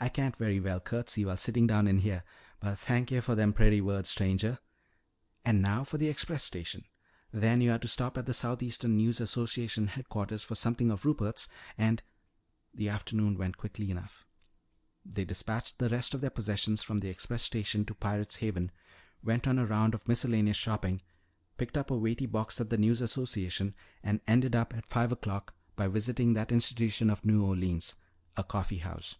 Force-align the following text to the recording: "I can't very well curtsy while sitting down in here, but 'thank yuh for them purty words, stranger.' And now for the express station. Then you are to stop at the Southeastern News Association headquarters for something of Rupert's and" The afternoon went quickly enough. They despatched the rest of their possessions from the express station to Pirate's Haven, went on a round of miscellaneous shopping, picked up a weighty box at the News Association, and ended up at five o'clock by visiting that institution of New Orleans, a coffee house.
"I 0.00 0.10
can't 0.10 0.36
very 0.36 0.60
well 0.60 0.80
curtsy 0.80 1.24
while 1.24 1.38
sitting 1.38 1.66
down 1.66 1.88
in 1.88 2.00
here, 2.00 2.24
but 2.60 2.78
'thank 2.78 3.10
yuh 3.10 3.22
for 3.22 3.34
them 3.34 3.54
purty 3.54 3.80
words, 3.80 4.10
stranger.' 4.10 4.58
And 5.46 5.62
now 5.62 5.82
for 5.82 5.96
the 5.96 6.08
express 6.10 6.44
station. 6.44 6.84
Then 7.32 7.62
you 7.62 7.72
are 7.72 7.78
to 7.78 7.88
stop 7.88 8.18
at 8.18 8.26
the 8.26 8.34
Southeastern 8.34 8.96
News 8.98 9.18
Association 9.18 9.86
headquarters 9.86 10.44
for 10.44 10.56
something 10.56 10.90
of 10.90 11.06
Rupert's 11.06 11.48
and" 11.78 12.02
The 12.74 12.90
afternoon 12.90 13.38
went 13.38 13.56
quickly 13.56 13.90
enough. 13.90 14.26
They 15.06 15.24
despatched 15.24 15.78
the 15.78 15.88
rest 15.88 16.12
of 16.12 16.20
their 16.20 16.28
possessions 16.28 16.82
from 16.82 16.98
the 16.98 17.08
express 17.08 17.42
station 17.42 17.86
to 17.86 17.94
Pirate's 17.94 18.36
Haven, 18.36 18.72
went 19.22 19.46
on 19.48 19.58
a 19.58 19.64
round 19.64 19.94
of 19.94 20.06
miscellaneous 20.06 20.58
shopping, 20.58 21.00
picked 21.56 21.78
up 21.78 21.90
a 21.90 21.96
weighty 21.96 22.26
box 22.26 22.60
at 22.60 22.68
the 22.68 22.76
News 22.76 23.00
Association, 23.00 23.74
and 24.02 24.20
ended 24.26 24.54
up 24.54 24.74
at 24.74 24.84
five 24.84 25.12
o'clock 25.12 25.54
by 25.76 25.88
visiting 25.88 26.34
that 26.34 26.52
institution 26.52 27.08
of 27.08 27.24
New 27.24 27.42
Orleans, 27.42 27.94
a 28.36 28.44
coffee 28.44 28.78
house. 28.78 29.14